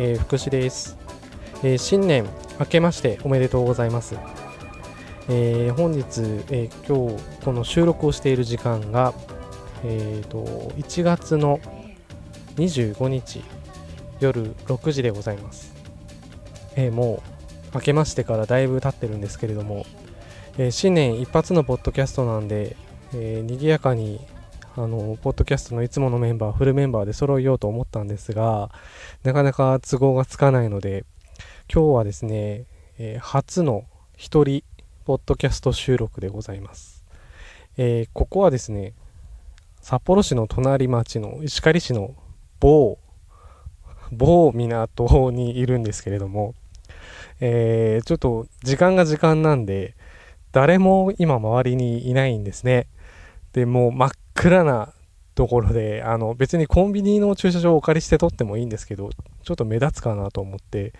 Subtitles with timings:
[0.00, 0.96] えー、福士です、
[1.64, 2.24] えー、新年
[2.60, 4.16] 明けましておめでとうございます、
[5.28, 6.20] えー、本日、
[6.52, 9.12] え今日この収録をしている時間が、
[9.84, 10.44] えーと、
[10.76, 11.58] 1月の
[12.54, 13.42] 25日
[14.20, 15.74] 夜6時でございます、
[16.76, 17.20] えも
[17.72, 19.84] う明けましてからだいぶ経ってるんですけれども、
[20.58, 22.76] え新年一発のポッドキャストなんで、
[23.14, 24.20] えー、賑やかに
[24.78, 28.70] あの、ポッドキャストのいつものメンバー、フルメンバーで揃えようと思ったんですが、
[29.24, 31.04] なかなか都合がつかないので、
[31.72, 34.62] 今日はですね、えー、初の一人、
[35.04, 37.04] ポッドキャスト収録でございます。
[37.76, 38.94] えー、ここはですね、
[39.80, 42.14] 札幌市の隣町の石狩市の
[42.60, 42.98] 某、
[44.12, 46.54] 某港にいるんですけれども、
[47.40, 49.96] えー、ちょっと時間が時間なんで、
[50.52, 52.86] 誰も今周りにいないんですね。
[53.52, 54.92] で、もう真っ暗な
[55.34, 59.10] ところで、あの、別にコンビニの駐車場をお借りして撮ってもいいんですけど、
[59.42, 60.92] ちょっと目立つかなと思って、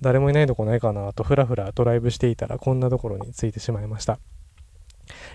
[0.00, 4.18] 誰もいないとこないかなとふらふらドライブしていたらこんなところに着いてしまいました。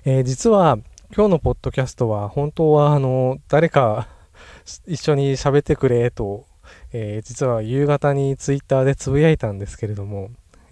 [0.05, 0.77] えー、実は
[1.13, 4.07] 今日のポッドキャストは本当はあの、誰か
[4.85, 6.45] 一緒に喋ってくれと、
[6.93, 10.29] えー、実は夕方にツイッターでつぶやいたんですけれども、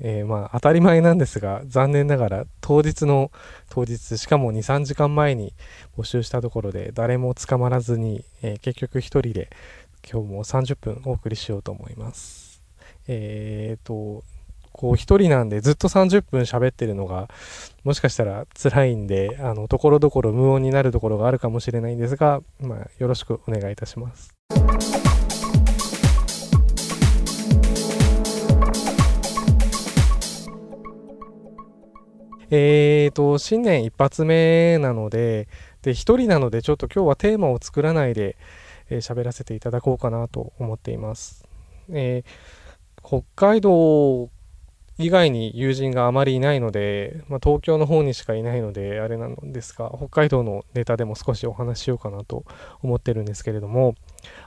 [0.07, 3.31] えー、まあ当たり前なんですが、残念ながら当日の
[3.71, 5.53] 当日、しかも2、3時間前に
[5.97, 9.49] 募集したところで誰も捕まらずに、えー、結局一人で
[10.07, 12.61] 今日も30分お送りしようと思います。
[13.07, 14.23] えーと、
[14.71, 17.27] こう一人なんでずっと30分喋ってるのが
[17.83, 24.35] もしかしたら辛いんで、あの、ところどころ無音になるところがあるかもしれないんですが、まあよろしくお願いいたします。
[32.49, 35.47] えーと、新年一発目なので、
[35.81, 38.37] で、一人なのでちょっと今日はテーマを作らないで
[38.89, 41.45] 喋、えー、らせていただこうかなと思っています。
[41.89, 44.29] えー、北海道
[44.97, 52.45] 以外に友人があまりいないので、まあ、東京の方にしかいないので、あれなんですが、北海道のネタでも少しお話ししようかなと
[52.81, 53.95] 思ってるんですけれども、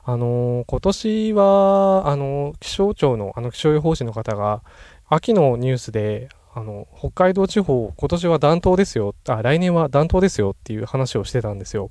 [0.04, 4.62] あのー、今年は、あのー、気象庁の、あの気象予報士の方が、
[5.10, 11.90] 秋のニュースで、あの、北海道地方、今年は暖冬ですよ、あ、来年は暖冬ですよっていう話をしてたんですよ。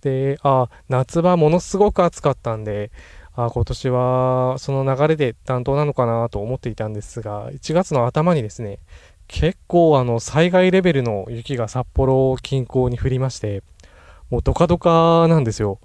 [0.00, 2.90] で、あ、夏場ものすごく暑かったんで、
[3.34, 8.78] あ、今年はその流れで暖冬なのかなと思っていたんですが、1月の頭にですね、
[9.28, 13.62] 結構あの、災害レベルの雪が札幌近郊に降りまして、
[14.30, 15.80] もうドカドカなんですよ。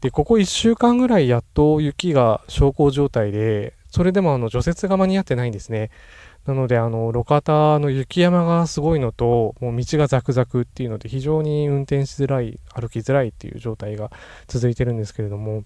[0.00, 5.90] で、ここ1週間ぐらいやっと雪が小康状態で、それでもあの除雪が間に合ってないんですね。
[6.46, 14.10] なので、あの、路肩の雪山がすごいのと、もう道がザクザクっていうので、非常に運転しづらい、歩きづらいっていう状態が
[14.46, 15.64] 続いてるんですけれども、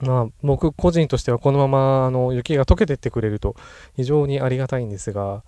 [0.00, 3.54] まあ、僕個人としてはこのまま、あの、雪が溶けてってくれると
[3.96, 5.42] 非常にありがたいんですが、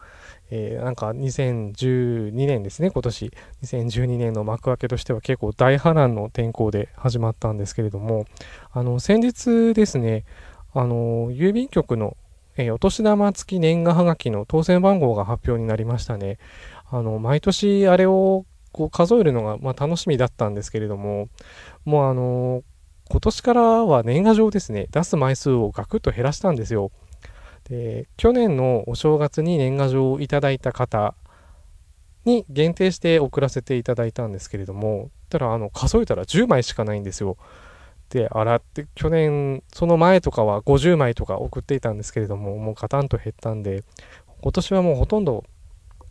[0.51, 3.33] えー、なんか2012年ですね、今年。
[3.63, 8.27] 2012年の幕開けとしては結構大波乱の天候で始まったんですけれども、
[8.73, 10.25] あの、先日ですね、
[10.75, 12.17] あの、郵便局の
[12.57, 16.39] えー、お年玉付き年賀はがきの当選番号が発表になりましたね。
[16.91, 21.29] あの、毎年あれをこう数えるのが、まあ、楽しみだったんですけれども、
[21.85, 22.63] もうあの
[23.09, 26.91] 今年からは年賀状ですね、出す枚数をガクッと減らしたんですよ。
[27.65, 31.15] で、去年のお正月に年賀状をいただいた方
[32.25, 37.37] に限定して送らせていただいたんですけれども、ただあの数えたら10枚しかないんですよ。
[38.13, 43.85] で洗って去年その前とかは50枚とか送っていたんですけれどももうガタンと減ったんで
[44.43, 45.45] 今年はもうほとんど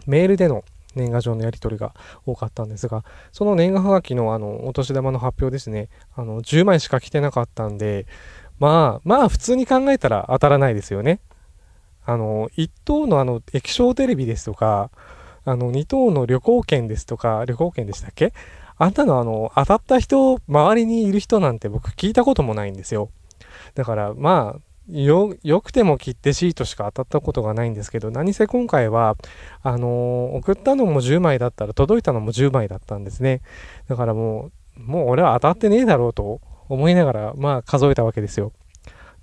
[0.07, 0.63] メールでの
[0.95, 1.93] 年賀状のやり取りが
[2.25, 5.89] 多かったんですがその年賀はがきのあのお年玉の発表ですね。
[6.15, 8.07] あの10枚しか来てなかったんで
[8.59, 11.19] まあまあ普通に考えたら当たらないですよね。
[12.03, 14.89] あの1等のあの液晶テレビですとか
[15.45, 18.33] あの2等の旅行券ですとか旅行券でしたっけ？
[18.81, 23.11] あんたのあの、当たった人、周りにいる人なんて僕聞いたこともないんですよ。
[23.75, 24.59] だからまあ、
[24.91, 29.17] よ、良くても切手シートしか当たったことがないんですけど、何せ今回は、
[29.61, 33.43] あのー、送ったのも10枚だったら届いたのも10枚だったんですね。
[33.87, 38.51] だからもう、もう俺は当たってねえだろうと思いながら、まあ数えたわけですよ。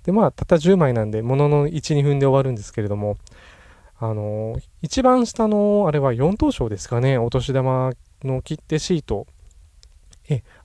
[0.03, 3.17] で、まあ、たった10枚なんで、ものの1、2分で終わるんですけれども、
[3.99, 7.91] あのー、一番下の、あれは4等賞ですかね、お年玉
[8.23, 9.27] の切手シート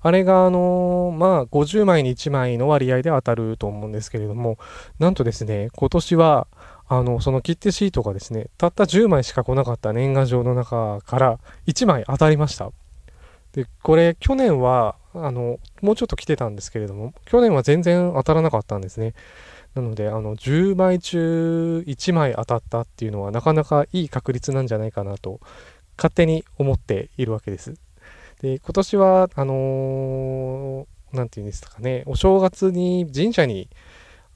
[0.00, 4.58] あれが、あのー、まあ、50枚に1枚の割合で当たると思うんですけれども、
[4.98, 6.46] なんとですね、今年は、
[6.86, 12.70] あの、その切手シートがですね、たった10枚しか来なかった年賀状の中から1枚当たりました。
[13.52, 19.14] で、これ、去年は、あの、もうちょっと来てたんですけれども、去年は全然当たらなかったんですね。
[19.74, 25.40] なので、あの、10枚中1枚当たったっていうのはなかなかいい確率なんじゃないかなと、
[25.96, 27.74] 勝手に思っているわけです。
[28.44, 33.70] で、今年は、あのー、なんていうんですかね、お正月に神社に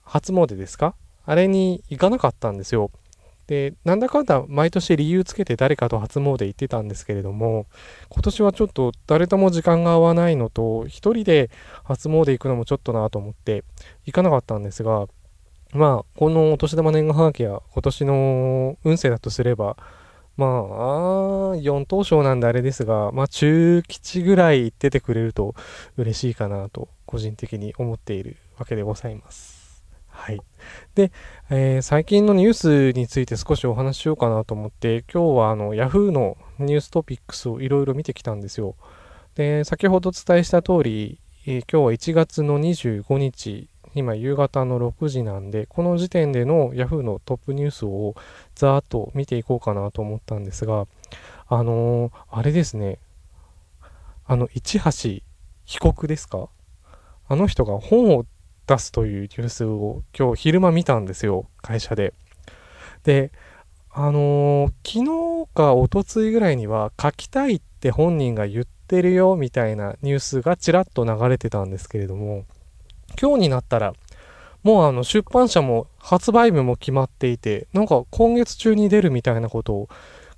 [0.03, 0.95] 初詣ですか？
[1.27, 2.91] あれに行かなかったんですよ。
[3.49, 7.67] で、なんだかんだ毎年理由つけて誰かと初詣行ってたんですけれども、
[8.09, 11.51] 今年はちょっと誰とも時間が合わないのと、一人で
[11.85, 13.63] 初詣行くのもちょっとなと思って
[14.07, 15.07] 行かなかったんですが、
[15.75, 19.77] まあ、このお年玉年賀はがきや今年の運勢だとすれば、
[20.39, 20.51] まあ、
[21.57, 25.57] 4等賞なんであれですが、まあ、中吉ぐらい行ってくれると
[25.97, 29.85] 嬉しいかなと、個人的に思っているわけでございます。
[30.07, 30.41] はい。
[30.95, 31.11] で、
[31.51, 38.77] えー、最近のニュースについて少しお話ししようかなと思って、今日はあの Yahoo のニューストピックスをいろいろ見てきたんですよ。
[39.35, 48.15] で、先ほどお伝えした通り、えー、今日は1月の25日、今夕方の6時なんで、この時点での Yahoo のトップニュースを
[48.55, 50.87] ざーっと見ていこうかなと思ったんですが、
[51.49, 52.99] あのー、あれですね、
[54.27, 55.23] あの、市橋
[55.65, 56.49] 被告ですか？
[57.29, 58.25] あの人が本を
[58.67, 62.15] 出すというニュースを今日昼間見たんですよ、会社で。
[63.05, 63.33] で、
[63.91, 72.45] あのー、昨日かおとついぐらいには書きたいって本人が言ってるよみたいなニュースがちらっと流れてたんですけれども、
[73.21, 73.95] 今日になったら、
[74.63, 79.89] もうあの出版社も発売日も決まっていて、なんか今月中に出るみたいなことを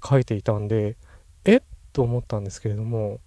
[0.06, 0.96] 書いていたんで、
[1.44, 1.56] え？
[1.56, 1.60] っ
[1.92, 3.18] と思ったんですけれども、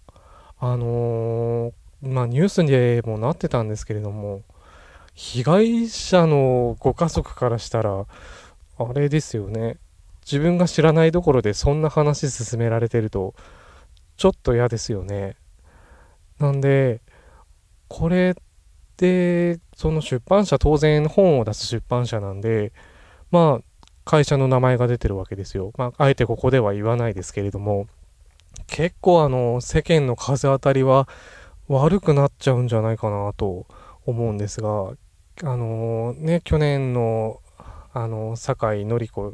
[0.59, 4.43] あのー、まあニュースにもなってたんですけれども、
[5.13, 8.05] 被害者のご家族からしたら、
[8.77, 9.77] あれですよね。
[10.25, 13.35] 自分が知らないどころでそんな話進められてると、
[14.15, 15.35] ちょっと嫌ですよね。
[16.39, 17.01] なんで、
[17.89, 18.35] これ
[19.03, 22.71] って、その出版社、当然本を出す出版社なんで、
[23.31, 25.73] まあ、会社の名前が出てるわけですよ。
[25.77, 27.87] まあ、あえてここでは言わないですけれども、
[28.67, 31.09] 結構あの、世間の風当たりは
[31.67, 33.65] 悪くなっちゃうんじゃないかなと
[34.05, 34.93] 思うんですが、
[35.43, 37.41] あのね、去年の、
[37.93, 39.33] あの、酒井紀子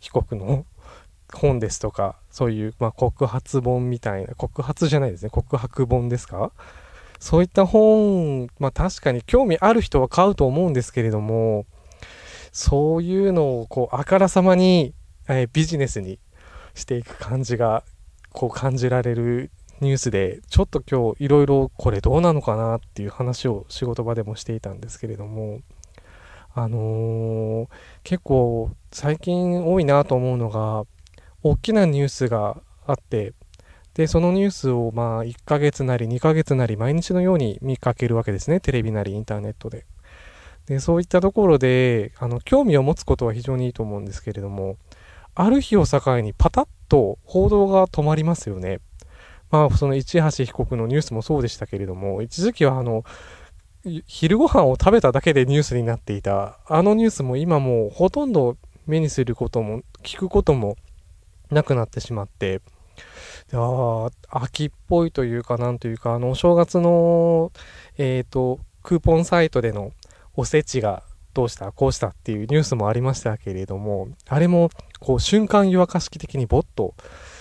[0.00, 0.64] 被告の
[1.34, 6.52] 本ですとか、そういう、まあ、告発本みたいな、告発じゃないですね、告白本ですか
[7.18, 11.66] そういった本、まあ確かに興味ある人は買うと思うんですけれども、
[12.52, 14.94] そういうのをこう、あからさまに、
[15.28, 16.18] えー、ビジネスに
[16.74, 17.84] していく感じが、
[18.32, 19.50] こう感じられる
[19.80, 25.60] ニュースで、ちょっと今日いろいろこれどうなのかなっていう話を仕事場でもしていたんですけれども、
[26.54, 27.68] あのー、
[28.02, 30.84] 結構最近多いなと思うのが、
[31.42, 33.34] 大きなニュースがあって、
[33.98, 38.60] で、そのニュースをまあ1ヶ月なり2ヶ月なり毎日のように見かけるわけですね。
[38.60, 39.86] テレビなりインターネットで。
[40.66, 44.76] で、そういったところで、あの、興味を持つことは非常にいいと思うんですけれども、
[45.34, 48.78] ある日を境にパタッと報道が止まりますよね。
[49.50, 53.02] まあ、その市橋被告のニュースもそうでしたけれども、一時期はあの、
[54.06, 60.76] 昼ご飯を食べただけでニュースになっていた、あのニュースも今もうほとんど目にすることも、聞くことも
[61.50, 62.60] なくなってしまって、
[63.52, 67.52] あ秋っぽいというか、なんというか、あの、お正月の、
[67.96, 69.92] えっ、ー、と、クーポンサイトでの
[70.34, 71.02] おせちが
[71.34, 76.94] どうしたこうしたっていうニュースもありましたけれども、あれも、こう、瞬間湯沸かし器的にぼっと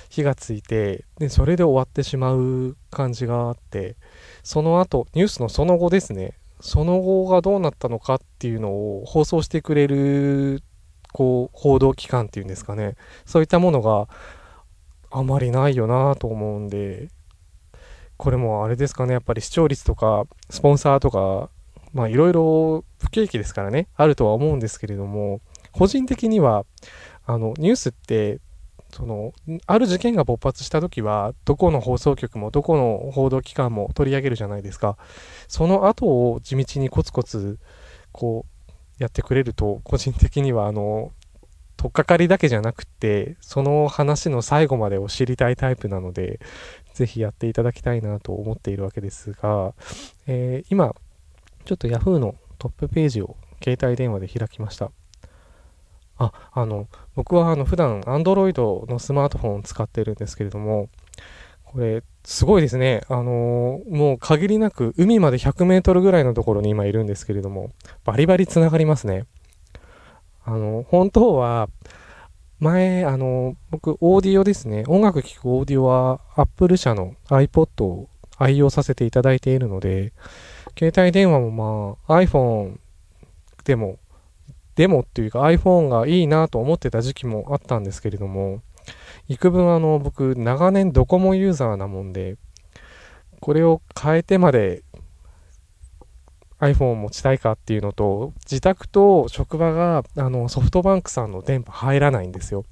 [0.09, 3.95] 火がついて、で、それで終わってしまう感じがあって、
[4.43, 10.63] その後、ニュースのその後ですね、その後がどうなったのかっていうのを放送してくれる、
[11.11, 12.95] こう、報道機関っていうんですかね、
[13.25, 14.07] そういったものが
[15.11, 17.09] あまりないよなと思うんで、
[18.17, 21.49] これもあれですかね、やっぱり視聴率とか、スポンサーとか、
[21.93, 26.65] まあいろいろ不景気ですからね、あるとは思うんですけれども、個人的には、
[27.25, 28.39] あの、ニュースって
[28.91, 29.33] その、
[29.65, 34.97] ある事件が勃発した時は、どこの放送局もどこの報道機関も取り上げるじゃないですか。
[35.47, 37.59] その後を地道にコツコツ、
[38.11, 41.11] こう、やってくれると、個人的には、あの、
[41.77, 46.39] とっかかりだけじゃなくて、その話の最後までを知りたいタイプなので、
[46.93, 49.73] ぜひやっていただきたいなと思っているわけですが、
[50.25, 50.95] えー、今、
[51.65, 54.91] ちょっと Yahoo のトップページを携帯電話で開きました。
[56.17, 60.89] あ、あの、僕はあの普段 Android のスマートフォンを使ってるんですけれども、
[61.63, 63.01] これ、すごいですね。
[63.09, 67.71] あのー、もう限りなく海まで100メートルぐらいのところに今いるんですけれども、
[68.03, 69.25] バリバリ繋がりますね。
[70.47, 71.67] あの、本当は、
[72.59, 74.85] 前、あの、僕、オーディオですね。
[74.87, 80.13] 音楽聴くオーディオは Apple 社の iPod を愛用させていただいているので、
[80.79, 82.77] 携帯電話もまあ iPhone
[83.65, 83.99] でも
[84.75, 88.61] でもっていうか iPhone がいいなと思ってた時期もあったんですけれども、
[89.27, 92.37] 幾分あの、僕、長年ドコモユーザーなもんで、
[93.41, 94.83] これを変えてまで
[96.59, 102.65] iPhone を持ちたいかっていうのと、自宅と職場があのソフトバンクさんの電波入らないんですよ。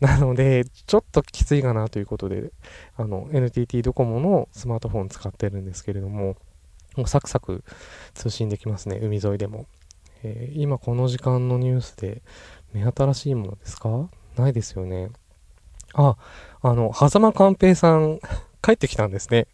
[0.00, 2.52] なので、ちょっときついかなということで、
[2.96, 6.36] あの、NTT ドコモのスマートフォン使ってるんですけれども、
[6.96, 7.64] もうサクサク
[8.14, 9.66] 通信できますね、海沿いでも。
[10.24, 12.22] えー、今この時間のニュースで
[12.72, 14.08] 目新しいものですか？
[14.36, 15.10] ないですよね。
[15.94, 16.16] あ、
[16.62, 18.18] あの、狭間寛平さん
[18.62, 19.46] 帰ってきたんですね。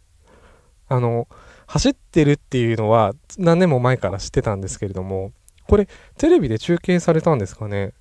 [0.87, 1.27] あの、
[1.71, 5.31] 走ってるっていうのは何年も前から知ってたんですけれども、
[5.67, 7.93] これテレビで中継されたんですかね？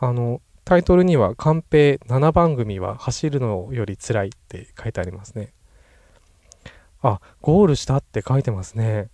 [0.00, 5.52] あの、タイトルには、カンペ7番組は走るのより辛いって書いてありますね。
[7.02, 9.10] あ、ゴールしたって書いてますね。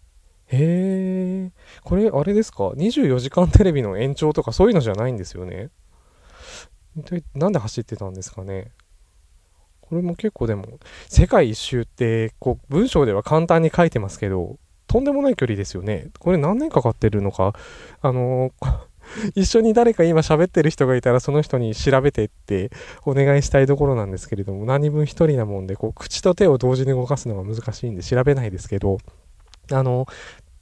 [0.46, 1.52] へえ。
[1.82, 5.70] これ、あれですか ?24 時間テレビの延長とかそういうのじゃないんですよね？
[7.34, 8.72] なんで走ってたんですかね？
[9.88, 16.08] これも結構でも、世界一周って、こう、文章では簡単に書いてますけど、とんでもない距離ですよね。
[16.18, 17.54] これ何年かかってるのか、
[18.00, 18.94] あのー
[19.34, 22.70] 一緒に誰か今喋ってる人がいたらその人に調べてって
[23.04, 28.98] お願いしたいところなんですけれども、何分一人なもんで、こう、口と手を同時に動かすのが難しいんで調べないですけど、
[29.70, 30.06] あの、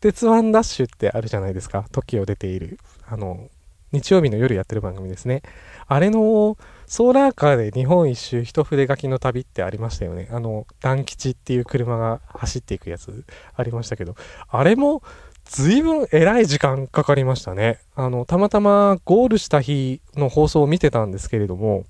[0.00, 1.87] 鉄腕ダッシュってあるじゃないですか。
[1.93, 2.79] TOKIO 出ている。
[3.07, 3.49] あの、
[3.93, 5.43] 日曜日の夜やってる番組ですね。
[5.87, 6.57] あれの、
[6.93, 10.29] ソーラーカーで日本一周一筆書きの旅ってありましたよね。
[10.31, 13.25] あの、団吉っていう車が走っていくやつ
[13.57, 14.15] ありましたけど、
[14.51, 15.03] あれも
[15.47, 17.79] 随分偉い時間かかりましたね。
[17.95, 21.85] あの、たまたまゴールした日の放送を見てたんですけれども、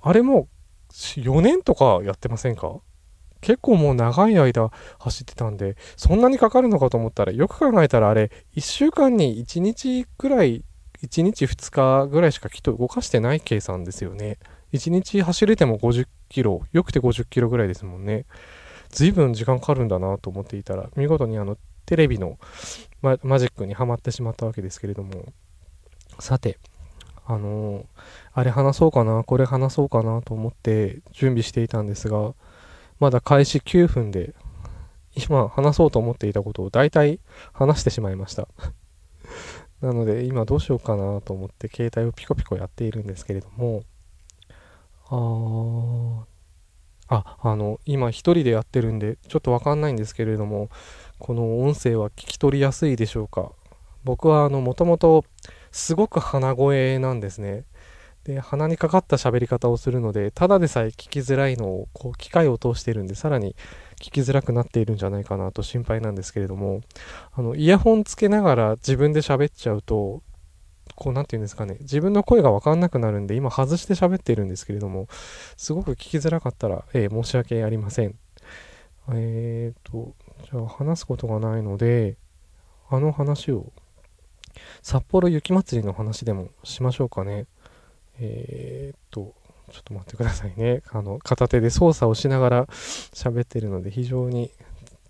[0.00, 0.46] あれも
[0.92, 2.76] 4年とかやってませんか？
[3.40, 10.62] 結構もう長い間走ってたんで、そんなにかかるのかと思ったら、よく考えたらあれ、1週間に1日くらい、
[11.02, 14.38] 1日2日ぐらいしかきっと動かしてない計算ですよね。
[14.72, 18.24] 1日走れても50キロ、よくて50キロぐらいですもんね。
[18.90, 22.38] 随分時間かかるんだなと思っていたら、見事にあの、テレビの
[23.00, 25.32] ママジックにはまってしまったわけですけれども、
[26.18, 26.58] さて、
[27.26, 27.84] あのー、
[28.34, 32.34] あれ話そうかな、これ話そうかなと思って準備していたんですが、
[33.00, 34.34] まだ開始9分で、
[35.14, 37.20] 今話そうと思っていたことを大体
[37.52, 38.48] 話してしまいました
[39.82, 43.82] なので今どうしようかなと思って携帯をピコピコやっているんですけれども、
[47.08, 50.70] あ、あ、あの、今一人でやってるんで、ちょっとわかんないんですけれども、
[51.18, 53.52] この音声は聞き取りやすいでしょうか
[54.04, 55.24] 僕はあの、もともと
[55.72, 57.64] すごく鼻声なんですね。
[58.24, 63.56] で、鼻にかかった喋り方をするので、ただでさえ聞きづらいのを、こう、機械を通してるんで、さらに
[64.02, 66.80] 聞きづらくなっているんじゃないかなと心配なんですけれども、
[67.32, 70.22] あの、イヤホンつけながら自分で喋っちゃうと、
[70.96, 75.06] こう、なんて言うんですかね、自分の声がわかんなくなるんで、今外して喋ってるんですけれども、
[75.56, 78.16] すごく聞きづらかったら、えー、申し訳ありません。
[79.12, 82.16] えーと、じゃあ話すことがないので、
[82.90, 83.72] あの話を、
[84.82, 87.46] 札幌雪まつりの話でもしましょうかね。
[88.18, 89.34] えーと、
[89.72, 90.82] ちょっと待ってくださいね。
[90.90, 92.66] あの、片手で操作をしながら
[93.12, 94.50] 喋ってるので非常に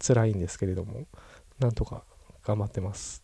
[0.01, 1.03] 辛いんですけれども、
[1.59, 2.05] なんとか
[2.45, 3.23] 頑張ってます。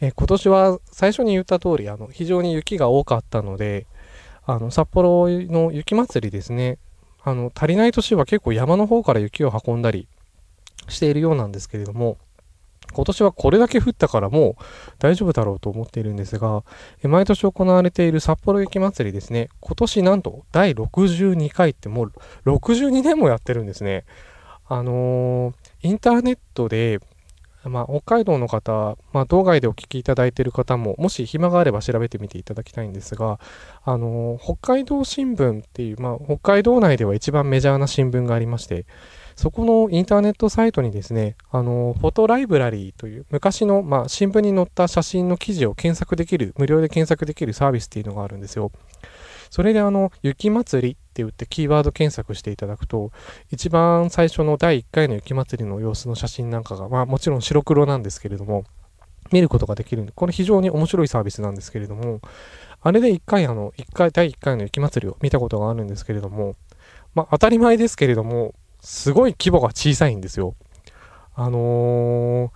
[0.00, 3.86] えー、今年は最初に言った通り、あの、非常に雪が多かったので、
[4.46, 6.78] あの、札幌の雪まつりですね。
[7.22, 10.08] あの、足りない年は結構山の方から雪を運んだり
[10.88, 12.18] しているようなんですけれども、
[12.92, 14.62] 今年はこれだけ降ったからもう
[14.98, 16.64] 大丈夫だろうと思っているんですが、
[17.02, 22.12] 毎年行われている札幌雪まつりですね、今年なんと第62回ってもう
[22.46, 24.04] 62年もやってるんですね。
[24.66, 27.00] あのー、インターネットで
[27.68, 33.38] まあ、北海道の方、まあ、道外でお聞きいただいている方も、もし暇があれば調べてみていただきたいんですが、
[33.84, 38.84] あの、北海道新聞っていう、まあ、北海道内では一番メジャーな新聞がありまして、
[39.36, 48.70] そこのインターネットサイトにですね、あの、フォトライブラリーという昔の、まあ、新聞に載った写真の記事を検索できる、無料で検索できるサービスっていうのがあるんですよ。
[49.50, 53.12] それであの、雪祭りって言ってキーワード検索していただくと、
[53.50, 58.64] 一番最初の第1回の雪まつりの様子の写真なんかが、まあもちろん白黒なんですけれども、
[59.30, 62.20] 見ることができるんで、これ非常に面白いサービスなんですけれども、
[62.80, 66.56] あれで1回あの、1回、第1回の雪まつりを見たことがあるんですけれども、
[67.14, 70.54] まあ当たり前ですけれども、すごい規模が小さいんですよ。
[71.34, 72.50] あのー、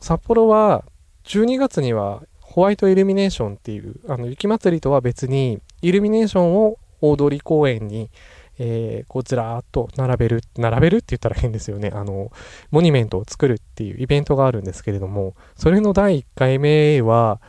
[0.00, 0.84] 札幌は
[1.24, 8.10] 12月にはホワイトイルミネーションっていう、あの雪まつりとは別に、イルミネーションを大通公園に、
[8.58, 11.92] えー、こうずらーっと並べる、並べるって言ったら変ですよね。
[11.94, 12.30] あの、
[12.70, 17.40] モニュメントを作るっていうイベントがあるんですけれども、それの第1回目は、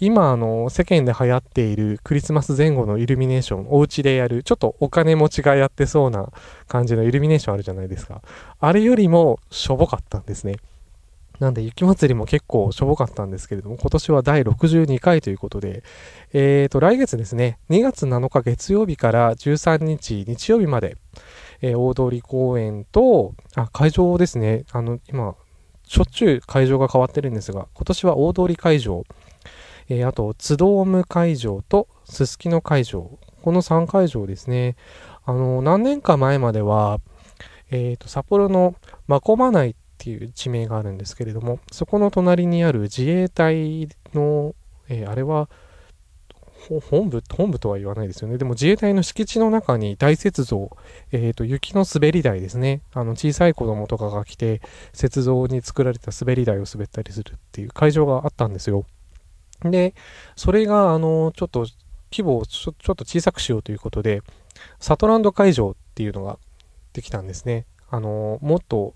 [0.00, 6.30] 今、あの、世間で流行っているクリスマス前後のイルミネーション、お家でやる、ちょっとお金持ちがやってそうな
[6.68, 8.22] 感じのイルミネーションあるじゃないですか。
[8.60, 10.56] あれよりもしょぼかったんですね。
[11.40, 15.82] なんで雪祭りも結構しょぼかったんですけれども、今年は第62回ということで、
[16.32, 20.96] えーと、来月ですね、2月7日月曜日から13日日曜日まで、
[21.60, 25.34] えー、大通公園と、あ、会場ですね、あの、今、
[25.84, 29.04] しょっちゅう会場が変わってるんですが、今年は大通会場、
[29.88, 34.76] えー、あと、津ドーム会場とすすきの会場、この3会場ですね、
[35.24, 37.00] あの、何年か前までは、
[37.70, 38.74] えーと、札幌の
[39.06, 44.54] 真駒内っていう地名があるんですけれども、そこの隣にある自衛隊の、
[44.88, 45.48] えー、あれは、
[46.90, 48.36] 本部、本部とは言わないですよね。
[48.36, 50.70] でも自衛隊の敷地の中に大雪像、
[51.12, 52.82] えっ、ー、と、雪の滑り台ですね。
[52.92, 54.60] あの、小さい子供とかが来て、
[55.00, 58.84] 雪像に作られた滑り台を滑ったりするっていう会場があったんですよ。
[59.62, 59.94] で、
[60.36, 61.66] それが、あの、ちょっと
[62.10, 64.22] 規模をちょっと小さくしようということで、
[64.78, 66.38] サトランド会場っていうのが
[66.92, 67.66] できたんですね。
[67.90, 68.94] あの、もっと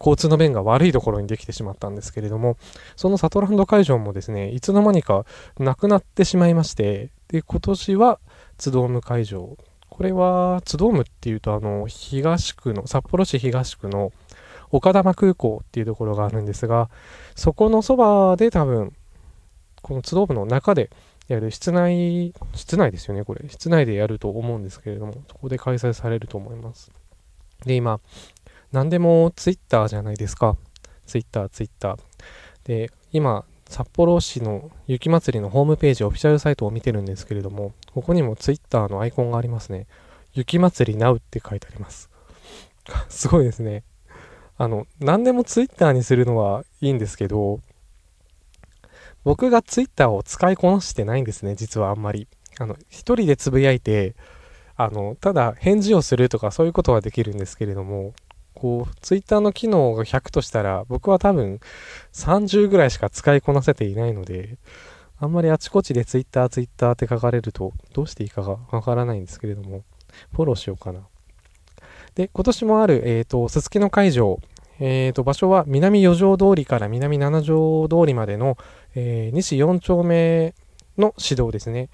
[0.00, 2.56] 交通の便が悪いところにできてしまったんですけれども、
[2.96, 5.26] そのサトランド会場もですね、いつの間にか
[5.58, 8.18] なくなってしまいまして、で、今年は
[8.56, 9.56] 津ドーム会場。
[9.90, 14.12] これは、津ドームっていうと、あの、東区の、札幌市東区の
[14.70, 16.88] 岡玉空港っていうところがあるんですが、
[17.34, 18.94] そこのそばで多分、
[19.82, 20.90] この津ドームの中で
[21.28, 23.48] やる室内、室内ですよね、これ。
[23.48, 26.90] 室内でやると思うんですけれども、そこで開催されると思います。
[27.64, 28.00] で、今、
[28.72, 30.56] 何でもツイッターじゃないですか。
[31.06, 31.98] ツイッター、ツイッター。
[32.64, 39.86] で、今、札幌市の雪まつりのホームページ、オフィシャルサイトを見てるんですけれども、ここにもツイッターのアイコンがありますね。
[40.32, 42.10] 雪まつり Now って書いてあります。
[43.08, 43.84] すごいですね。
[44.58, 47.60] あの、何でもツイッターにするのはいいんですけど、
[49.24, 52.28] 僕がツイッターを使いこなしてないんですね、実はあんまり。
[52.58, 54.14] あの、一人でつぶやいて、
[54.76, 58.14] あの、ただ返事をするとかそういうことはできるんですけれども、
[58.54, 61.60] こう、ツイッターの機能が100としたら、僕は多分
[62.12, 64.58] 30ぐらいしか使いこなせていないので、
[65.18, 69.84] あんまりあちこちでツイッター、ツイッターって書かれると、どうしていいかがわからないんですけれども、
[70.32, 71.00] フォローしようかな。
[72.14, 74.40] で、今年もある、えっ、ー、と、すすきの会場、
[74.80, 78.56] え、ー、と、場所は南四条通りから南七条通りまでの、
[78.94, 80.54] えー、西4丁目
[80.98, 81.90] の指導ですね。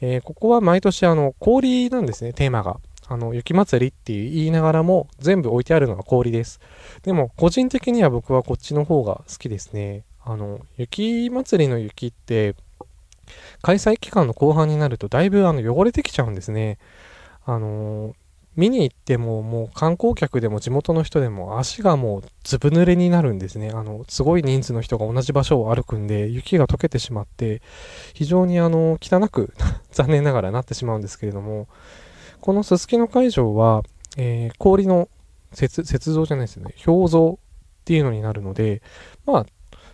[0.00, 2.78] えー、ここは毎年あの、氷なんですね、テーマが。
[3.08, 6.60] あの、雪祭りって言いながらも全部置いてあるのは氷です。
[7.02, 10.04] でも、個人的には僕はこっちの方が好きですね。
[10.24, 12.54] あの、雪祭りの雪って、
[13.62, 16.78] 開催期間の後半になるとだいぶあの汚れてきちゃうんですね。
[17.44, 18.14] あの
[18.56, 23.70] 見に行ってももう観光客でも地元の人でも足がもうずぶ濡れになるんですね。
[23.70, 27.60] あの、すごい人数の人が同じ場所を歩くんで雪が溶けてしまって
[28.14, 29.54] 非常にあの汚く
[29.92, 31.68] 残念ながらなってしまうんですけれども
[32.40, 33.82] このすすきの会場は、
[34.16, 35.08] えー、氷の
[35.60, 36.74] 雪像じゃないですよね。
[36.86, 38.82] 表像っていうのになるので、
[39.24, 39.46] まあ、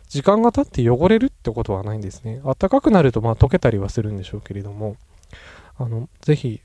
[0.09, 2.41] 時間が経って汚れるってことはないんですね。
[2.45, 4.97] 暖かくなると、まあ、溶けたりはするんでしょうけれども、
[5.79, 6.61] あの、ぜひ、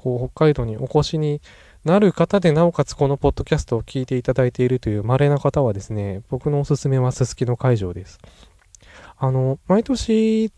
[0.00, 1.42] こう、北海道にお越しに
[1.84, 8.18] なる方で、なおかつこのポッドキャストを聞いていただいているという稀な方はですね、僕のおすすめはすすきの会場です。
[9.18, 10.50] あの、毎年、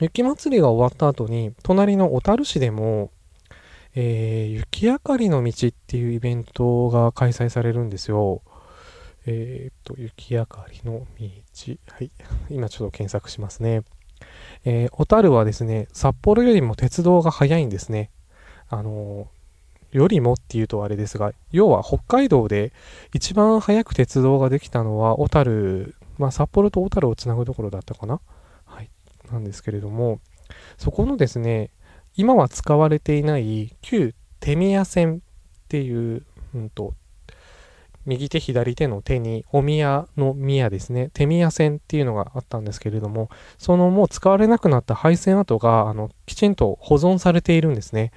[0.00, 3.10] 雪まつりが終わった後に、隣の小樽市でも、
[3.94, 8.40] えー、雪明かりの道っていうイベントが開催されるんですよ。
[9.26, 11.76] えー、っと、雪明かりの道。
[11.88, 12.10] はい。
[12.48, 13.82] 今ちょっと検索しますね。
[14.64, 18.10] えー、小樽はですね、札幌よりも鉄道が速いんですね。
[18.72, 19.28] あの、
[19.92, 22.72] よりもっていうとあれですが、要は北海道で
[23.12, 28.18] 一番早く鉄道ができたのは小樽、まあ札幌と小樽をつなぐところだったかな？
[28.64, 28.88] はい。
[29.30, 30.20] なんですけれども、
[30.78, 31.68] そこのですね、
[32.16, 35.20] 今は使われていない旧手宮線っ
[35.68, 36.22] ていう、
[36.54, 36.94] うんと、
[38.06, 48.10] 右手左手の手にお宮の宮ですね、手宮線っていうのがあったんですけれども、そのもう使われなくなった配線跡が、あの、きちんと保存されているんですね。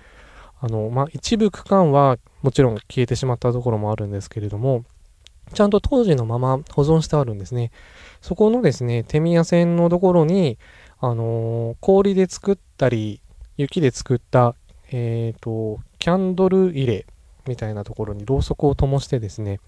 [0.59, 4.85] あの、まあ、一部区間はもちろん消えてしまったところもあるんですけれども、
[5.53, 7.71] ちゃんと当時のまま保存してあるんですね。
[8.21, 10.57] そこのですね、手宮線のところに、
[10.99, 13.21] あのー、氷で作ったり、
[13.57, 14.55] 雪で作った、
[14.91, 17.05] えっ、ー、と、キャンドル入れ
[17.47, 19.59] みたいなところにろうそくを灯してですね、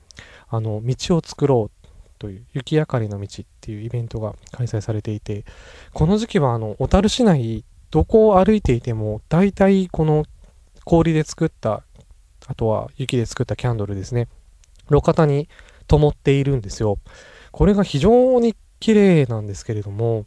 [0.50, 1.88] あの、道を作ろう
[2.19, 5.45] という、雪明かりの道っていうイベントが開催されていて、
[5.93, 10.26] この時期はあの、小樽市内、どこを歩いていても、大体この
[10.88, 11.84] 氷で作った
[12.47, 14.30] あとは雪で作ったキャンドルですね。
[14.89, 15.50] 路肩に
[15.88, 16.97] 灯っているんですよ。
[17.52, 20.26] これが非常に綺麗なんですけれども、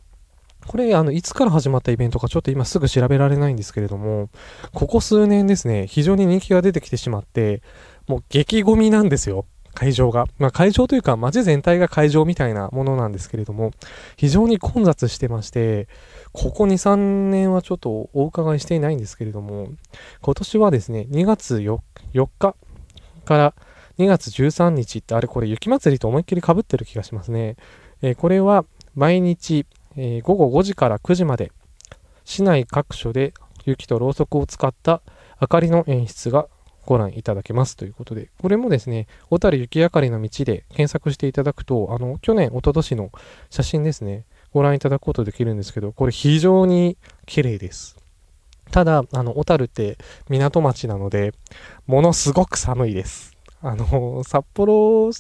[0.67, 4.29] これ、あの、いつから始まったイベントかちょっと今すぐ調べられないんですけれども、
[4.75, 7.63] ここ数年ですね、非常に人気が出てきてしまって、
[8.07, 9.47] もう激ゴミなんですよ。
[9.81, 10.27] 会場が。
[10.39, 13.71] まあ、会場というか街全体が会場みたいなものなんですけれども、
[14.19, 15.89] 非常に混雑してまして、
[16.33, 19.69] ここ2、3年はちょっとお伺いしていないんですけれども、
[20.21, 21.79] 今年はですね、2月 4,
[22.13, 22.55] 4日
[23.25, 23.55] から
[23.99, 27.57] 2月13日ってあれこれ雪祭りと思いっきり被ってる気がしますね。
[28.03, 29.65] えー、これは毎日、
[29.97, 31.53] えー、午後5時から9時まで
[32.27, 33.33] 市内各所で
[33.65, 35.01] 雪とろうそくを使った
[35.41, 36.49] 明かりの演出が
[36.87, 43.11] ご覧いただけますということで、これもですね、小樽雪明かりの道で検索していただくと、あの、去年、一昨年の
[43.51, 47.97] 写真ですね、ご覧いただくことできるんですけど、これ非常に綺麗です。
[48.71, 51.33] ただ、あの、小樽って港町なので、
[51.87, 53.37] ものすごく寒いです。
[53.63, 55.11] あの、札幌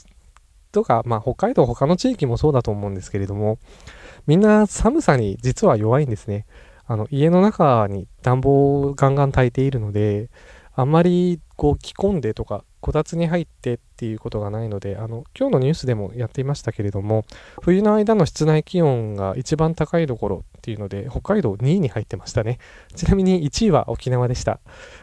[0.73, 3.59] とか、まあ、北海道他の地域もそうだと思うんですけれども、
[4.27, 6.47] みんな寒さに実は弱いんですね。
[6.87, 10.29] あの、家の中に暖房をガンガン焚いているので、
[10.81, 17.27] あんまりこう着込んでとかこたつに入ってっていうことがないのであの今日のニュースでもやっていましたけれども
[17.61, 22.59] 冬の間の室内気温が一番高いところっていうので北海道2位に入ってましたね。
[22.95, 24.61] ちなみに1位は沖縄でした。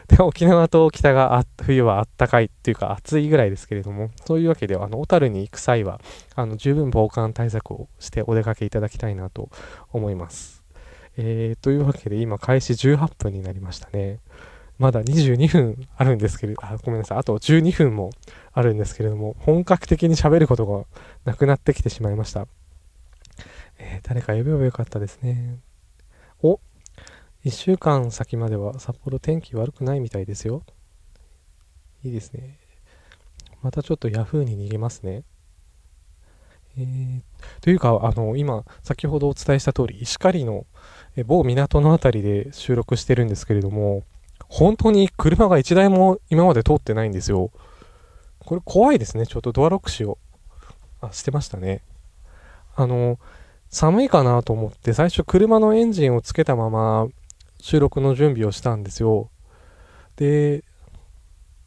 [0.08, 6.00] で沖縄と北が冬はあったかいっていうか暑いぐらいですけれどもそういうわけであの小樽に行く際は
[6.34, 9.48] あの十分防寒対策をしてお出かけいただきたいなと
[9.92, 10.64] 思います。
[11.16, 14.18] えー、というわけで今開始18分になりましたね。
[14.78, 17.18] まだ22分あるんですけれど、あ、ごめんなさい。
[17.18, 18.10] あと12分も
[18.52, 20.84] あるんですけれども、本格的に喋ることが
[21.24, 22.46] なくなってきてしまいました。
[23.78, 25.58] えー、誰か呼べばよかったですね。
[26.42, 26.60] お
[27.44, 30.62] !1 週間先までは札幌天気悪くないみたいですよ。
[32.04, 32.58] いいですね。
[33.62, 35.24] またちょっと Yahoo に逃げますね。
[36.76, 37.22] えー、
[37.60, 40.66] というか、あの、今、先ほどお伝えした通り、石狩の
[41.26, 44.04] 某港の辺りで収録してるんですけれども、
[44.48, 47.50] 本当に車が1台も今まで通ってないんですよ。
[48.40, 49.26] これ怖いですね。
[49.26, 50.18] ちょっとドアロックしよ
[51.02, 51.06] う。
[51.06, 51.82] あ、してましたね。
[52.74, 53.18] あの、
[53.68, 57.08] 寒いかなと思って最初車のエンジンをつけたまま
[57.60, 59.30] 収録の準備をしたんですよ。
[60.16, 60.64] で、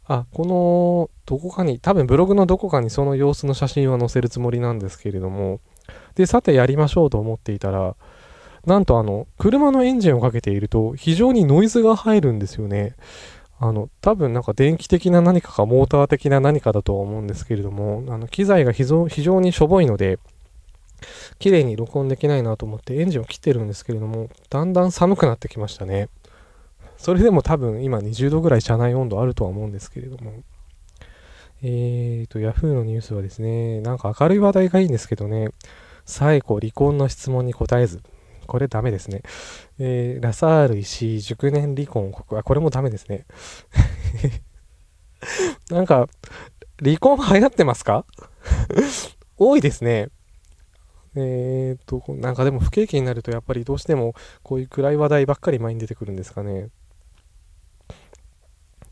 [0.05, 5.59] あ、この、どこかに、多分ブログのどこかにその様子の写真を載せるつもりなんですけれども、
[6.15, 7.95] で、さてやりましょうと思っていたら、
[8.65, 12.95] なんとあの、車のエンジンをかけていると非常にノイズが入るんですよね。
[13.59, 19.07] あの、多分なんか電気的な何かかモーター的な何かだとは思うんですけれども、あの、機材が非常
[19.39, 20.17] にしょぼいので、
[21.39, 26.09] 綺麗に録音できないなと思ってエンジンを切ってるんですけれども、だんだん寒くなってきましたね。
[26.97, 30.33] それでも多分今20度ぐらい車内温度あるとは思うんですけれども。
[31.63, 35.49] えーと、Yahoo のニュースはですね、なんか明るい話題がいいんですけどね、
[36.05, 38.01] 最後、離婚の質問に答えず、
[38.51, 39.21] これダメですね。
[39.79, 43.25] えー、ラサール石井熟年離婚国は、これもダメですね。
[45.71, 46.09] なんか、
[46.83, 48.05] 離婚流行ってますか？
[49.39, 50.09] 多いですね。
[51.15, 56.67] えーと、なんかでも不景気になるとやっぱりどうしてもこういう暗い話題ばっかり前に出てくるんですかね。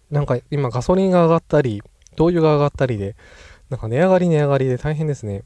[0.10, 1.84] なんか今ガソリンが上がったり、
[2.16, 3.18] 灯油が上がったりで、
[3.70, 5.44] なんか値上がり値上がりで大変ですね。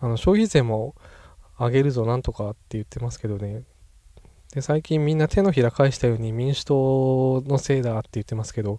[0.00, 0.96] あの消費税も
[1.58, 3.62] 上げるぞなんとかって言ってますけどね。
[4.52, 8.78] で、最近みんな手のひら返したように民主党のせいだって言ってますけど、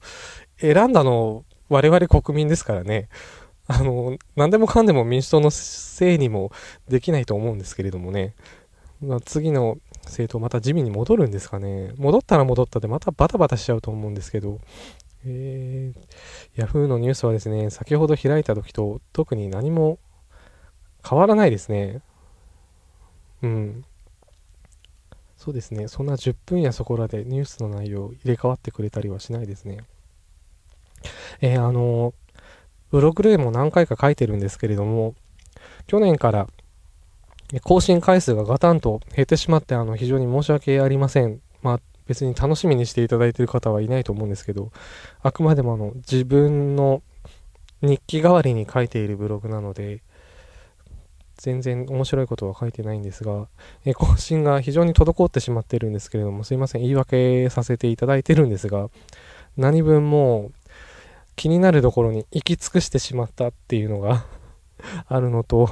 [0.58, 3.10] 選んだの我々国民ですからね。
[3.68, 6.52] あの、何でもかんでも民主党のせいにも
[6.88, 8.36] できないと思うんですけれどもね。
[9.02, 11.94] まあ、次の政党また自民に戻るんですかね。
[11.98, 14.60] 戻ったら戻ったでまたバタバタしちゃうと思うんですけど、
[15.26, 19.98] えー、Yahoo のニュースはですね、先ほど開いた時と特に何も
[21.08, 22.02] 変わらないですね。
[23.46, 23.86] うん。
[25.38, 25.88] そうですね。
[25.88, 29.82] そんな10分やそこらでニュースの内容入れ替わってくれたりはしないですね。
[31.42, 32.14] えー、あの、
[32.90, 35.14] ブログでも何回か書いてるんですけれども、
[35.86, 36.48] 去年から
[37.64, 41.42] 更新回数がガタンと減ってしまって、あの、非常に申し訳ありません。
[41.62, 44.72] まあ、別に楽しみにしていただいている方はいないと思うんですけど、
[45.22, 47.04] あくまでもあの、自分の
[47.84, 50.02] 日記代わりに書いているブログなので、
[51.38, 53.48] 全然面白いことは書いてないんですが、
[53.86, 58.90] え更新が非常に滞ってしまってるんですけれども、すいません、言い訳させていただいてるんですが、
[59.58, 60.52] 何分も
[61.36, 64.26] 気になるところに行き尽くしてしまったっていうのが
[65.08, 65.70] あるのと、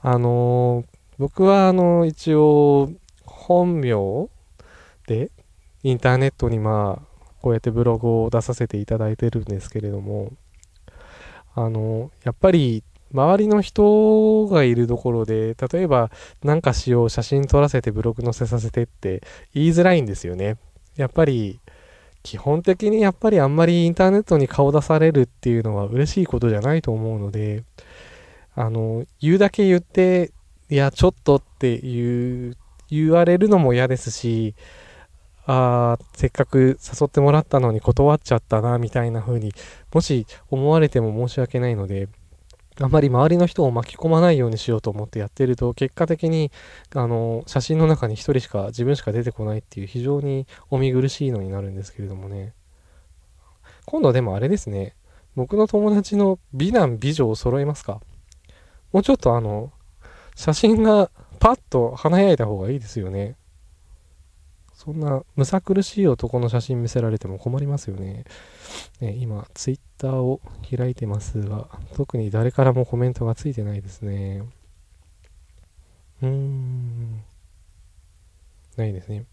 [0.00, 0.86] あのー、
[1.18, 2.90] 僕はあの、一応、
[3.24, 4.28] 本名
[5.06, 5.30] で
[5.82, 7.10] インターネットにまあ、
[7.42, 10.32] こうやってブログを出させていただいてるんですけれども、
[11.54, 16.10] あの、やっぱり周りの人がいるところで、例えば
[16.42, 19.22] 何かしよう、写真撮らせてブログ載せさせてって
[19.54, 20.56] 言いづらいんですよね。
[20.96, 21.60] やっぱり、
[22.22, 27.64] 基本的にやっぱりあんまりインターネットに顔出されるっていうのは嬉しいことじゃないと思うので、
[28.54, 30.32] あの、言うだけ言って、
[30.68, 32.56] いや、ちょっとっていう、
[32.90, 34.54] 言われるのも嫌ですし、
[35.46, 39.52] あせっかく誘ってもらったのに断っちゃったな、みたいな風に、
[39.92, 42.08] もし思われても申し訳ないので、
[42.82, 46.50] あまり周りの人を巻き込まないようにしようと思ってやってると、結果的に、
[46.94, 52.54] あの、写真の中に一人しか、自分しか出てこないっていう非常にお見苦しいのになるんですけれどもね。
[53.84, 54.94] 今度でもあれですね。
[55.36, 58.00] 僕の友達の美男美女を揃えますか
[58.92, 59.72] もうちょっとあの、
[60.34, 63.36] 写真がパッと華やいだ方がいいですよね。
[64.82, 68.24] そんなむさ苦しい男の写真見せられても困りますよね。
[68.98, 70.40] ね今、ツイッターを
[70.74, 74.42] 開いてますが、特に誰からもコメントがついてないですね。
[76.22, 77.22] うーん。
[78.78, 79.26] ないですね。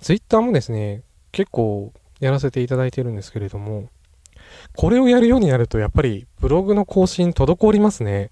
[0.00, 3.90] ツイッターもですね、結構やらせていただいてるんですけれども、
[4.74, 8.30] これをやるようになるとやっぱりブログの更新滞りますね。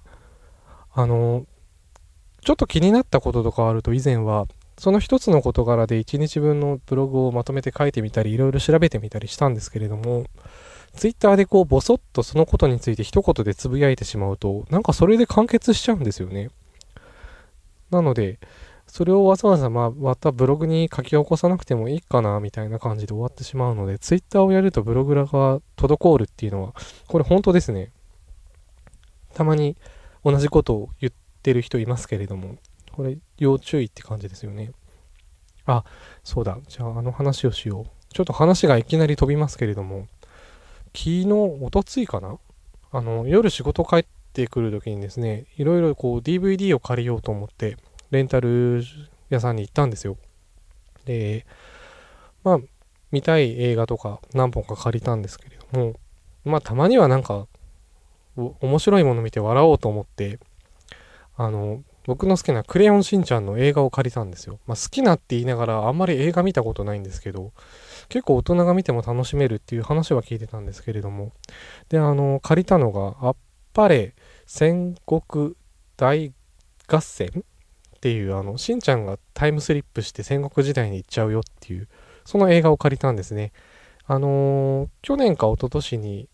[0.95, 1.45] あの、
[2.41, 4.47] ちょっと気になったこととかあると以前は
[4.79, 10.25] その一つの事柄で1日分のブログをまとめて書いてみたり、いろいろ調べてみたりしたんですけれども、
[10.95, 16.51] ツイッターでこう、ぼそっとそのことについて一言でつぶやいてしまうと、なんかそれで完結しちゃうんですよね。
[17.91, 18.39] なので、
[18.87, 26.75] それをわざわざままたブログに書き起こさなくてもいいかな、みたいな感じで終わってしまうので、ツイッターをやるとブログラが滞るっていうのは、
[27.07, 27.91] これ本当ですね。
[29.35, 29.77] たまに
[30.25, 31.13] 同じことを言っ
[31.43, 32.57] てる人いますけれども、
[32.99, 34.73] これ要注意って感じですよね。
[35.67, 35.85] あ、
[36.25, 36.59] そうだ。
[36.67, 38.13] じゃああの話をしよう。
[38.13, 40.09] ちょっと話がいきなり飛びますけれども、
[40.87, 42.41] 昨日、おとついかな？
[42.91, 47.77] あの、夜仕事帰ってくる時にですね、いろいろこう DVD を借りようと思って、
[48.11, 48.83] レンタル
[49.31, 50.17] 屋さんに行ったんですよ。
[51.05, 51.47] で、
[52.43, 52.59] まあ、
[53.13, 55.95] 見たい映画とか何本か借りたんですけれども、
[56.45, 57.47] まあ、たまにはなんか、
[58.35, 60.41] 面白いもの見て笑おうと思って、
[61.37, 64.61] あの、僕の好きなクレヨンしんちゃんの映画を借りたんですよ。
[64.67, 67.53] まあ、好きなって言いながらあんまり映画見たことないんですけど、
[68.09, 71.33] 結構大人が見ても楽しめるっていう話は聞いてたんですけれども。
[71.91, 73.37] で、あの、借りたのが、あっ
[73.75, 74.15] ぱれ
[74.47, 75.53] 戦国
[75.99, 76.33] 大
[76.87, 81.89] 合戦っていう、あの、しんちゃんがタイムスリップして戦国時代に行っちゃうよっていう、
[82.25, 83.53] その映画を借りたんですね。
[84.07, 86.31] あのー、去年か一昨年に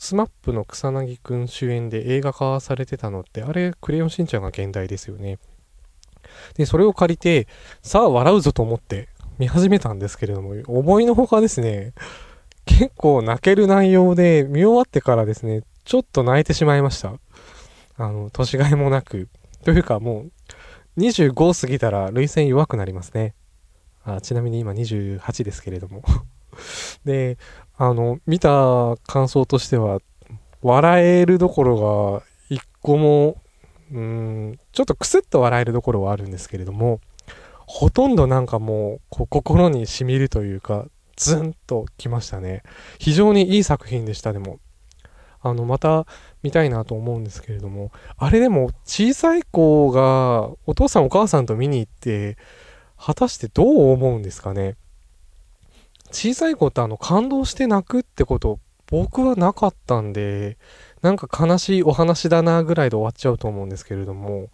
[0.00, 5.38] スマップの草薙くん主演で映画化されてたのって、あれ、クレヨンしんちゃんが現代ですよね。
[6.54, 7.46] で、それを借りて、
[7.82, 11.92] さあ笑うぞと思って見始めたんですけれども、思いのほかですね、
[12.64, 17.12] 結構泣ける内容で、見終わってからですね、ちょっと泣いてしまいました。
[17.98, 19.28] あの、年がいもなく。
[19.64, 20.22] というかも
[20.96, 23.34] う、25過ぎたら涙腺弱くなりますね。
[24.02, 26.02] あちなみに今28ですけれども
[27.04, 27.38] で、
[27.82, 30.00] あの、見た感想としては、
[30.60, 33.38] 笑えるどころが一個も、
[33.90, 37.00] うん、ちょっとクスッと笑えるところはあるんですけれども、
[37.60, 42.64] ほとんどなんかもう、こう心に染みるというか、ズンときましたね。
[42.98, 44.58] 非常にいい作品でした、でも。
[45.40, 46.06] あの、また
[46.42, 52.36] 見たいなと思うんですけれども、あれでも小さい子がお父さんお母さんと見に行って、
[52.98, 54.76] 果たしてどう思うんですかね。
[56.10, 58.58] 小さい子ってあの感動して泣くってこと
[58.90, 60.58] 僕はなかったんで、
[61.00, 64.48] なんか悲しいお話だなぐらいで終わっちゃうと思うんですけれども、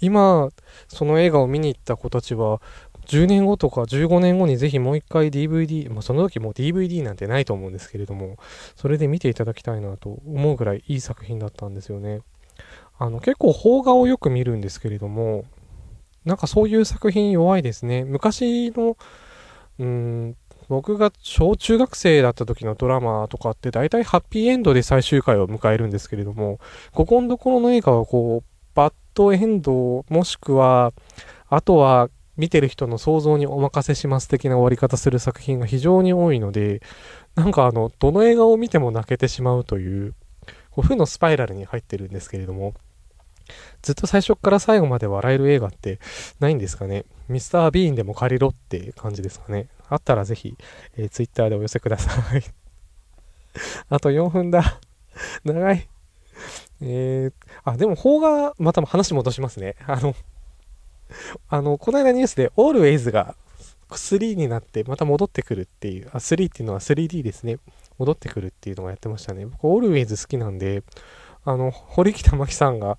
[0.00, 0.50] 今、
[0.88, 2.60] その映画を見に行った子たちは、
[3.06, 8.36] 10年後とか15年後にぜひもう一回 DVD、まあ、その時もう DVD なんてないと思うんですけれども、
[8.76, 12.20] それで見ていただきたいなと思うぐらいいい作品だったんですよね。
[12.98, 15.46] あの、結構邦画をよく見るんですけれども、
[16.26, 18.04] なんかそういう作品弱いですね。
[18.04, 18.98] 昔の、
[19.78, 20.36] うん、
[20.68, 26.60] 僕が小中学生だった時のドラマとかって大体ハッピーエンドで最終回を迎えるんですけれども、
[26.92, 30.92] ここのところの映画はこう、バッドエンドもしくは、
[31.48, 36.82] あとは見てる人の想像にお任せします的な終わり方する作品が非常に多いので、
[37.34, 40.14] なんかあの、どの映画を見ても泣けてしまうという、
[40.70, 42.74] こう負のスパイラルに入ってるんですけれども、
[43.82, 45.98] ずっと最初から最後まで笑える映画って
[46.40, 47.04] ないんですかね。
[47.28, 49.68] ミスター・ビーンでも借りろって感じですかね。
[49.88, 50.56] あったらぜひ、
[50.96, 52.42] えー、ツイッターでお寄せください
[53.88, 54.80] あと4分だ
[55.44, 55.88] 長い。
[56.80, 57.32] えー、
[57.64, 59.74] あ、でも、邦画、また話戻しますね。
[59.86, 60.14] あの、
[61.48, 63.34] あの、この間ニュースで、オールウェイズが、
[63.90, 67.58] 3になってまた戻ってくるっていう、あ、3っていうのは 3D ですね。
[67.98, 69.46] 戻ってくるっていうのをやってましたね。
[69.46, 70.82] 僕、オールウェイズ好きなんで、
[71.44, 72.98] あの、堀北真希さんが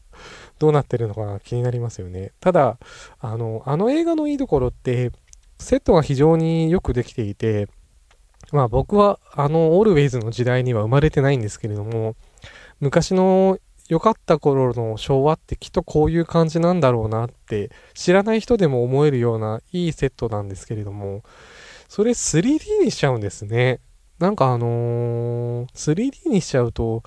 [0.58, 2.32] どうなってるのか気になりますよね。
[2.40, 2.80] ただ、
[3.20, 5.12] あの、あの映画のいいところって、
[5.60, 7.68] セットが非常によくできていて、
[8.52, 12.16] まあ僕はあのオールウェイズの時代には生まれてないんですけれども、
[12.80, 21.24] 昔の良かった頃の昭和ってきっとこういう感じなんだろうなって知らない人でも思えるようないいセットなんですけれども、
[21.88, 23.80] それ 3D にしちゃうんですね。
[24.20, 27.04] なんかあのー、3D にしちゃうと、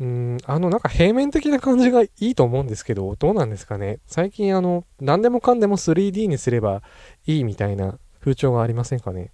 [0.00, 4.00] うん、あの、なんか平面的な感じがいいと思うんですけど、どうなんですかね？
[4.06, 6.82] 最近あの、何でもかんでも 3D にすれば
[7.26, 9.30] いいみたいな風潮がありませんかね？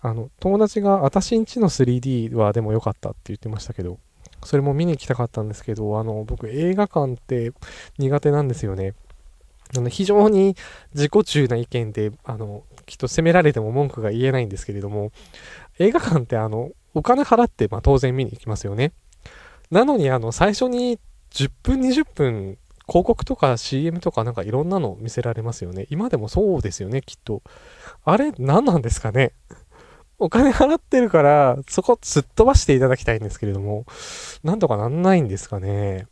[0.00, 3.98] あの、友達が私んちの 3D はでも良かったって言ってましたけど、
[4.44, 7.52] それも見に行きたかったんですけど、あの、僕映画館って
[7.98, 8.94] 苦手なんですよね。
[9.76, 10.54] あの非常に
[10.94, 15.10] 自己中な意見で、あの、きっと責められても文句が言えないんですけれども、
[15.78, 18.92] 映画館ってあの、お金払って、まあ当然見に行きますよね。
[19.74, 21.00] なのにあの、最初に
[21.32, 25.88] 10分、20分、広告とか CM とかなんかいろんなの見せられますよね。
[25.90, 27.42] 今でもそうですよね、きっと。
[28.04, 29.32] あれ、何なんですかね
[30.20, 33.84] お金払ってるから、そこすっ飛ばしていただきたいんですけれども、
[34.44, 36.06] なんとかなんないんですかね。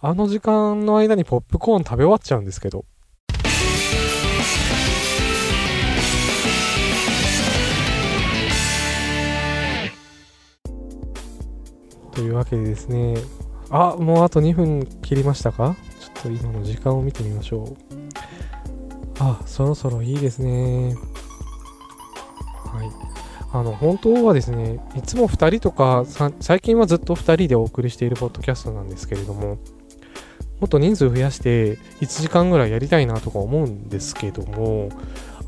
[0.00, 2.84] あの時間の間にポップコーン食べ終わっちゃうんですけど。
[12.14, 13.14] というわけでですね、
[13.70, 15.76] あ、もうあと2分切りましたか？
[15.98, 17.76] ちょっと今の時間を見てみましょう。
[19.18, 20.94] あ、そろそろいいですね。
[22.64, 22.90] はい。
[23.54, 26.04] あの、本当はですね、いつも2人とか、
[26.40, 29.58] 最近はずっと2人でお送りしているポッドキャストなんですけれども、
[30.60, 34.90] もっと人数増やして1時間ぐらいやりたいなとか思うんですけども、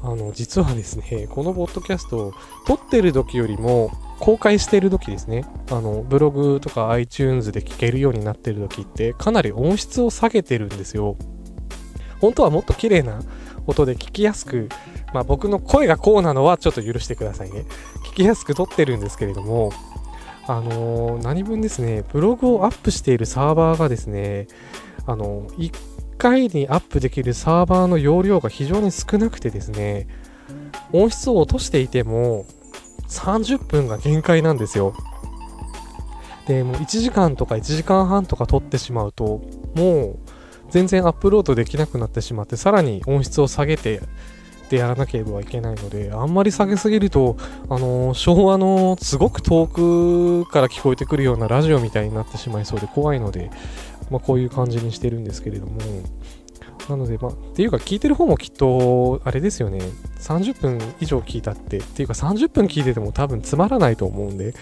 [0.04, 2.34] あの、実はですね、 このポッドキャスト、
[2.66, 3.90] 撮ってる時よりも、
[4.20, 11.16] 公開してる時ですね、あの、ブログとか iTunes で聞けるようになってる時って、かなり音質を下げてるんですよ。
[12.20, 13.20] 本当はもっと綺麗な
[13.66, 14.68] 音で聞きやすく、
[15.12, 17.64] まあ僕の声がこうなのはちょっと許してくださいね。
[18.12, 19.72] 聞きやすく撮ってるんですけれども、
[20.46, 24.46] あのー、何分ですね、ブログをアップしているサーバーがですね、
[25.06, 25.72] あのー、
[26.16, 30.06] 回にアップできるサーバーの容量が非常に少なくてですね、
[30.92, 32.46] 音質を落としていても、
[33.08, 34.94] 30分が限界なんですよ。
[36.46, 39.42] で、もう1時間とか1時間半とか撮ってしまうと、
[39.74, 40.18] もう
[40.70, 44.00] 全然アップロードできなくなってしまって、さらに音質を下げて、
[44.70, 47.36] でやらなければいけないので、あんまり下げすぎると、
[47.68, 53.50] あの、昭和のすごく遠くから聞こえてくるようなラジオみたいになってしまいそうで怖いので、
[54.10, 55.80] まあ、こういう感じにしてるんですけれども、
[56.88, 59.80] なので、まあ、っていうか聞いてる方もきっと、あれですよね、
[60.18, 64.54] 30分以上聞いたって、っていうか30分聞いてても多分つまらないと思うんで、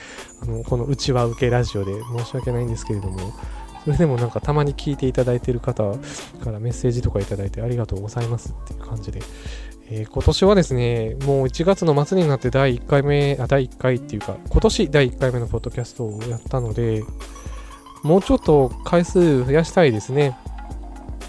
[0.42, 1.92] あの、このうちは受けラジオで。
[2.18, 3.32] 申し訳ないんですけれども、
[3.84, 5.82] それでもなんかたまに聞いていただいてる方
[6.44, 9.20] からメッセージとかいただいてありがとうございますっていう感じで、
[9.90, 17.02] えー、今年はですね、もう1月の末になって第1回目、あ、第1回っていうか、今年第1回目のポッドキャストをやったので、
[18.02, 20.36] もうちょっと回数増やしたいですね。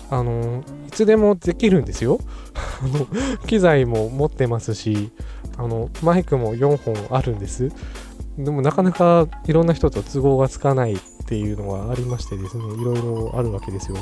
[0.09, 2.19] あの、いつでもできるんですよ。
[2.83, 3.07] あの、
[3.47, 5.11] 機材も持ってますし、
[5.57, 7.69] あの、マイクも4本あるんです。
[8.37, 13.97] でもなかなかいろんな人と都合がつかないっていうのがありましてですね、いろいろあるわけですよ。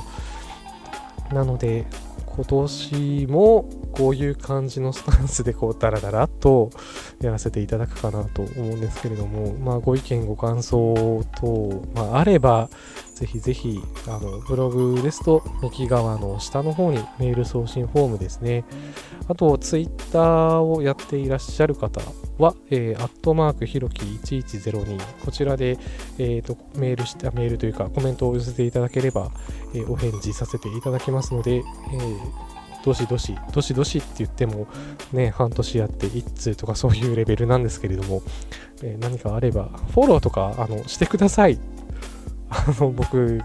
[1.33, 1.85] なので、
[2.35, 6.69] 今年もこういう感じのスタンスでこうダラダラと
[7.19, 12.69] やらせていただくかなと思うんですけれども、まあご意見ご感想等、まあ、あれば
[13.21, 18.65] ぜひぜひ、あの、ブログですと、右側の下の方にメール送信フォームですね。
[19.27, 22.01] あと、ツイッターをやっていらっしゃる方
[22.39, 25.77] は、えー、アットマークひろき1102、こちらで、
[26.17, 29.29] えーと、メールした、メールというか、コメントを寄せていただければ、
[29.75, 32.51] えー、お返事させていただきますので、えー
[32.83, 34.67] どしどし、どしどしって言っても、
[35.13, 38.23] ね、半年やって1通とかそういうレベルなんですけれども、
[38.83, 41.59] え、何かあれば、フォローとか、あの、してください。
[42.51, 43.41] あの、僕、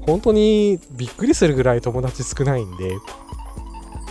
[0.00, 2.96] 本当にびっくりするぐらい友達少ないんで、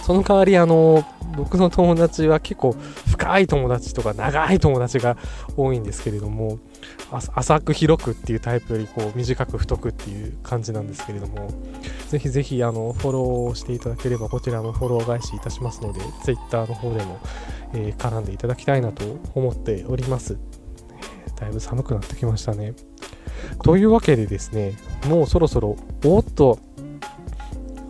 [0.05, 1.03] その代わりあの、
[1.35, 2.75] 僕の友達は結構
[3.09, 5.17] 深い友達とか長い友達が
[5.57, 6.59] 多いんですけれども、
[7.11, 11.49] 浅く広くっていうタイプよりこう短く太くっていう感じなんですけれども、
[12.09, 17.19] ぜひぜひあのフォローしていただければこちらもフォロー返しいたしますので、Twitter の方でも、
[17.73, 20.37] えー、絡んでいただきたいなと思っております。
[21.35, 22.73] だいぶ寒くなってきましたね。
[23.63, 24.73] というわけでですね、
[25.07, 26.59] もうそろそろ、おっと、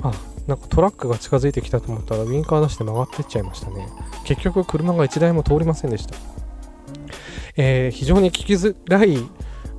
[0.01, 0.13] あ、
[0.47, 3.87] なんかトラックが近づいてきたと思ったらウインカー出して曲がってっちゃいましたね。
[4.25, 6.15] 結局車が1台も通りませんでした、
[7.55, 9.17] えー、非常に聞きづらい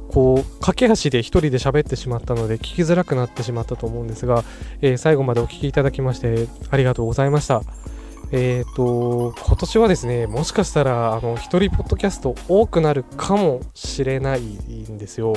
[0.09, 4.45] こう駆け足で1人で喋ってしまったので聞きづらくなってしまったと思うんですが、
[4.81, 7.63] えー、最後までお聴きいただきましてありがとうございました。
[8.33, 15.35] えっ、ー、と今年はですねもしかしたらあの一人ポッドキャスト多くなるかもしれないんですよ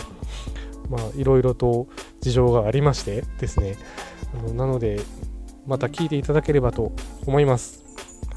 [0.89, 1.87] まあいろいろと
[2.21, 3.75] 事情がありましてですね
[4.33, 4.99] あのなので
[5.67, 6.91] また聞いていただければと
[7.27, 7.83] 思います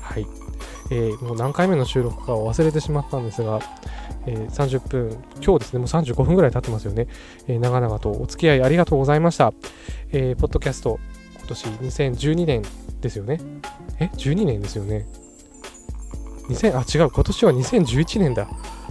[0.00, 0.26] はい
[0.90, 3.60] えー、もう何回目の収録かを忘れてしまったんですが、
[4.26, 7.06] えー、30分、今日ですね、もう35分ぐらい経ってますよね。
[7.46, 9.54] えー、長々とお付き合いありがとうございました。
[10.10, 11.00] えー、ポッドキャスト、
[11.38, 12.62] 今年2012年
[13.00, 13.40] ですよね。
[14.00, 15.06] え ?12 年ですよね。
[16.48, 18.48] 2000あ、違う、今年は2011年だ。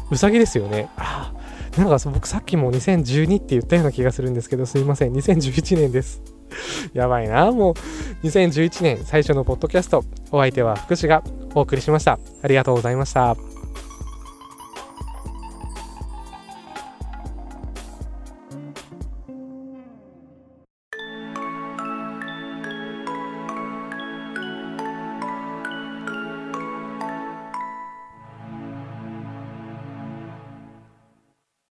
[0.10, 0.90] うさぎですよね。
[0.98, 1.34] あ
[1.78, 5.14] なんか僕さっきも2012って言ったような気がするんですけど、すいません。
[5.14, 6.22] 2011年です。
[6.94, 7.52] やばいな。
[7.52, 11.24] もう、2011年最初のポッドキャスト、お相手は福士が
[11.56, 12.20] お送りしました。
[12.44, 13.51] ありがとうございました。